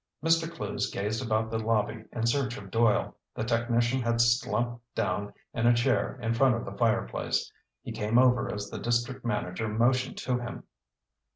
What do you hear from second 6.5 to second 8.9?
of the fireplace. He came over as the